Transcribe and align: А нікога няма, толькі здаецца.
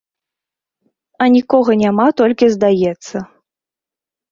А 1.25 1.27
нікога 1.35 1.71
няма, 1.83 2.07
толькі 2.23 2.51
здаецца. 2.57 3.17